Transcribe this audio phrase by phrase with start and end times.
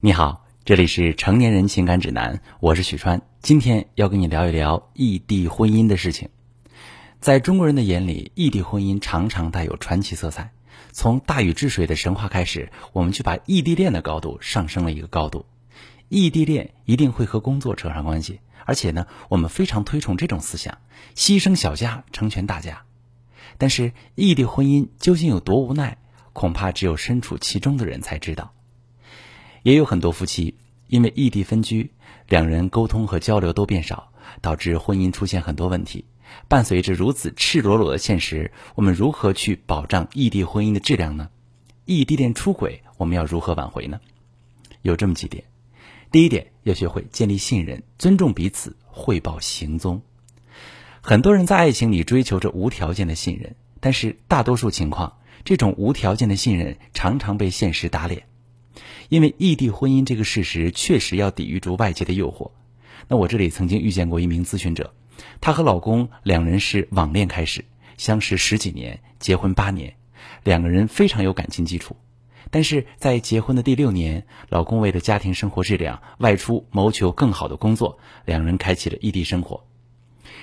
[0.00, 3.20] 你好，这里是成年人情感指南，我是许川。
[3.42, 6.28] 今天要跟你聊一聊异地婚姻的事情。
[7.18, 10.52] 在中国人的眼里，异地婚姻常常带有传奇色彩。
[10.92, 15.46] 从大禹治水的神话开始，我们就把异地恋的高度上升了一个高度。
[16.08, 20.78] 异地恋一定会和工作扯上关系，而且呢，我们非常推崇这种思想：
[21.16, 22.82] 牺牲小家，成全大家。
[23.58, 25.98] 但是，异地婚姻究竟有多无奈，
[26.32, 28.54] 恐怕只有身处其中的人才知道。
[29.62, 30.54] 也有很多夫妻
[30.88, 31.90] 因为异地分居，
[32.28, 36.04] 两人沟通和交流都变少，导致婚姻出现很多问题。
[36.46, 41.30] 伴随着如此赤裸裸的现实，我们如何去保障异地婚姻的质量呢？
[41.84, 44.00] 异地恋出轨，我们要如何挽回呢？
[44.82, 45.44] 有这么几点：
[46.10, 50.02] 第一点，要学会建立信任，尊重彼此，汇报行踪。
[51.00, 58.27] 很多人在爱情里追求着无条件的信任，但是大多数情况，这种无条件的信任常常被现实打脸。
[59.08, 62.50] 因为异地婚姻这个事实确实要抵御住外界的诱惑。
[63.08, 64.94] 那我这里曾经遇见过一名咨询者，
[65.40, 67.64] 她和老公两人是网恋开始，
[67.96, 69.94] 相识十几年，结婚八年，
[70.44, 71.96] 两个人非常有感情基础。
[72.50, 79.64] 但是在结婚的第六年，老公为了家庭生活质量外出谋求更好的工作，两人开启了异地生活。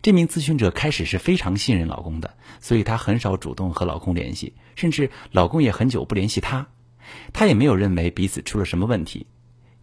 [0.00, 6.68] 这名咨询者开始是非常信任老公的，所以她很少主动和老公联系，甚至老公也很久不联系她。
[7.32, 9.26] 她也没有认为彼此出了什么问题，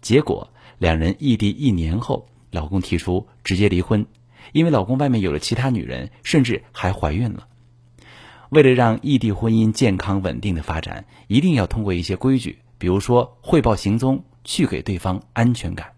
[0.00, 4.06] 结果两人异地一年后，老公提出直接离婚，
[4.52, 7.48] 因为老公外面有了其他女人，甚至还怀孕了。
[8.50, 15.92] 为了让异地婚姻健康稳定的发展，一定要通过一些规矩，比如说汇报行踪，去给对方安全感。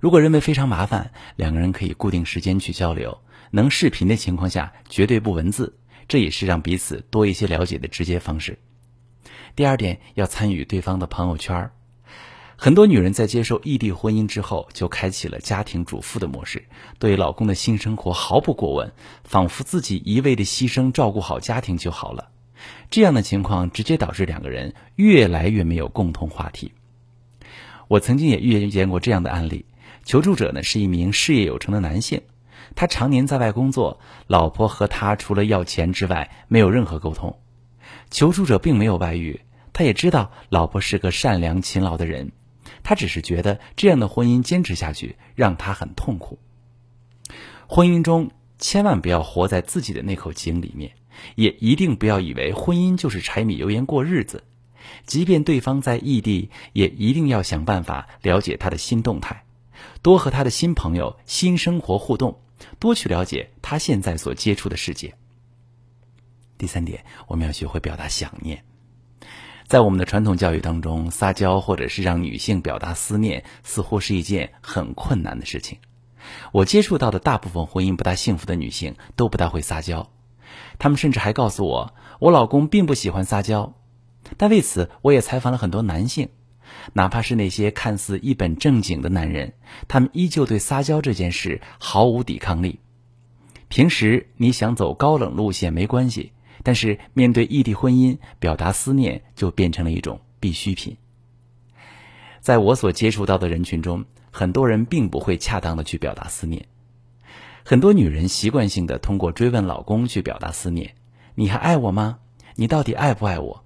[0.00, 3.16] 如果认为非常麻烦，两个人可以固定时间去交流，
[3.50, 5.76] 能视频的情况下绝对不文字，
[6.08, 8.58] 这也是让彼此多一些了解的直接方式。
[9.56, 11.70] 第二点，要参与对方的朋友圈
[12.60, 16.64] 很多女人在接受异地婚姻之后，就开启了家庭主妇的模式，
[16.98, 22.30] 对老公的性生活毫不过问，仿佛自己一味的牺牲照顾好家庭就好了。
[22.90, 26.72] 这样的情况直接导致两个人越来越没有共同话题。
[27.86, 29.64] 我曾经也遇见过这样的案例，
[30.04, 32.22] 求助者呢是一名事业有成的男性，
[32.74, 37.38] 他常年在外工作，老婆和他除了要钱之外，没有任何沟通。
[38.10, 39.40] 求助者并没有外遇。
[39.72, 42.32] 他也知道老婆是个善良勤劳的人，
[42.82, 46.38] 他只是觉得这样的婚姻坚持下去让他很痛苦。
[47.68, 50.92] 婚姻中千万不要活在自己的那口井里面，
[51.36, 54.42] 也一定不要以为婚姻就是柴米油盐过日子。
[55.06, 59.44] 即便对方在异地，也一定要想办法了解他的新动态，
[60.02, 62.40] 多和他的新朋友、新生活互动，
[62.78, 65.14] 多去了解他现在所接触的世界。
[66.58, 68.64] 第三点，我们要学会表达想念。
[69.68, 75.78] 在我们的传统教育当中，撒娇或者是让女性表达思念，似乎是一件很困难的事情。
[76.52, 80.10] 我接触到的大部分婚姻不大幸福的女性都不大会撒娇，
[80.78, 83.74] 她们甚至还告诉我，我老公并不喜欢撒娇。
[84.36, 86.30] 但为此，我也采访了很多男性，
[86.94, 89.54] 哪怕是那些看似一本正经的男人，
[89.86, 92.80] 他们依旧对撒娇这件事毫无抵抗力。
[93.68, 96.32] 平时你想走高冷路线没关系。
[96.68, 100.98] 但是面对异地婚姻，表达思念就变成了一种必需品。
[102.40, 106.66] 在我所接触到的人群中，很多人并不会恰当的去表达思念。
[107.64, 110.94] 很多女人习惯性的通过追问老公去表达思念
[111.36, 112.18] ：“你还爱我吗？
[112.56, 113.64] 你到底爱不爱我？”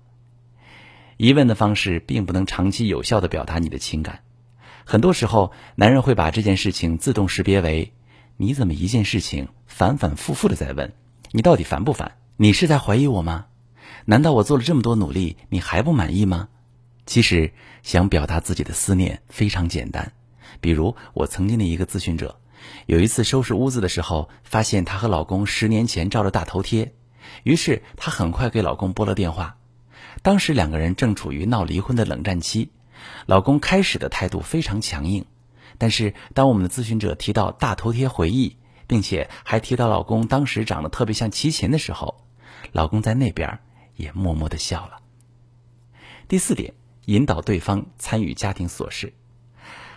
[1.18, 4.20] 疑问的方式并不能长期有效的表达你的情感。
[4.84, 7.92] 很多时候，男人会把这件事情自动识别为
[8.38, 10.92] ：“你怎么一件事情反反复复的在问？
[11.32, 13.46] 你到底烦不烦？”你是在怀疑我吗？
[14.04, 16.48] 难道我做了这么多努力，你还不满意吗？
[17.06, 17.52] 其实
[17.84, 20.12] 想表达自己的思念非常简单。
[20.60, 22.40] 比如我曾经的一个咨询者，
[22.86, 26.92] 有一次收拾屋子的时候，发现她和老公十年前照了大头贴，
[27.44, 29.56] 于是她很快给老公拨了电话。
[30.22, 32.72] 当时两个人正处于闹离婚的冷战期，
[33.24, 35.26] 老公开始的态度非常强硬，
[35.78, 38.56] 但是当我们的咨询者提到大头贴回忆，
[38.88, 42.21] 并且还提到老公当时长得特别像齐秦的时候。
[42.70, 43.58] 老公在那边
[43.96, 45.00] 也默默的笑了。
[46.28, 46.74] 第四点，
[47.06, 49.12] 引导对方参与家庭琐事。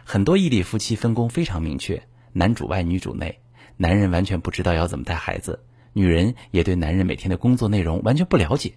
[0.03, 3.39] 很多异地夫妻分工非常明确，男主外女主内，
[3.77, 5.63] 男人完全不知道要怎么带孩子，
[5.93, 8.75] 女人也对男人每天的工作内容完全不了解，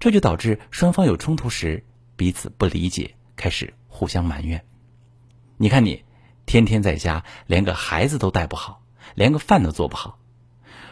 [0.00, 1.84] 这就导致双方有冲突时
[2.16, 4.64] 彼此不理解，开始互相埋怨。
[5.56, 6.04] 你看你，
[6.46, 8.82] 天天在家，连个孩子都带不好，
[9.14, 10.18] 连个饭都做不好。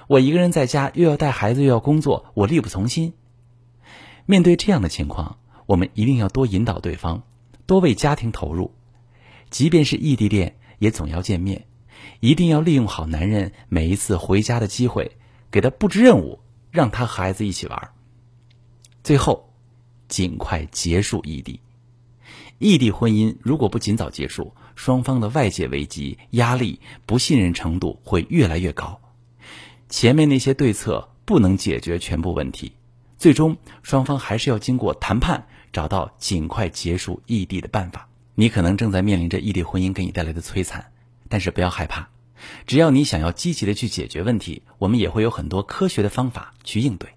[0.06, 3.14] 我一个人在家，又要带孩子，又要工作，我力不从心。
[4.24, 7.22] 面对这样的情况，我们一定要多引导对方，
[7.66, 8.72] 多为家庭投入，
[9.50, 11.66] 即便是异地恋，也总要见面。
[12.20, 15.16] 一定要利用好男人每一次回家的机会，
[15.50, 17.90] 给他布置任务，让他和孩子一起玩。
[19.02, 19.52] 最后，
[20.06, 21.60] 尽快结束异地。
[22.58, 29.00] 异地婚姻如果不尽早结束，双方的外界危机、压力、不信任程度会越来越高。
[29.88, 32.72] 前面那些对策不能解决全部问题，
[33.18, 38.08] 最终双方还是要经过谈判，找到尽快结束异地的办法。
[38.34, 40.92] 你可能正在面临着异地婚姻给你带来的摧残。
[41.28, 42.08] 但是不要害怕，
[42.68, 47.10] 只要你想要积极的去解决问题，我们也会有很多科学的方法去应对。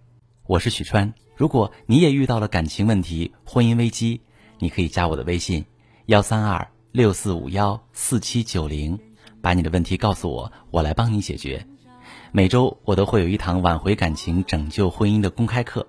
[0.47, 4.21] 我是许川，如果你也遇到了感情问题、婚姻危机，
[4.57, 5.65] 你可以加我的微信
[6.07, 8.97] 幺三二六四五幺四七九零，
[9.41, 11.67] 把你的问题告诉我，我来帮你解决。
[12.31, 15.87] 每周我都会有一堂挽回感情、拯救婚姻的公开课，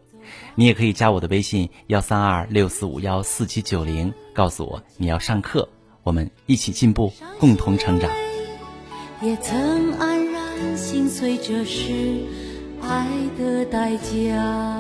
[0.55, 5.69] 你也可以加我的微信幺三二六四五幺四七九零，告诉我你要上课。
[6.03, 8.11] 我们一起进步，共同成长。
[9.21, 12.23] 也曾黯然心碎，这是
[12.81, 13.07] 爱
[13.39, 14.80] 的代价。